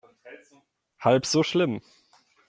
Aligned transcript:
Halb 0.99 1.27
so 1.27 1.43
schlimm. 1.43 1.83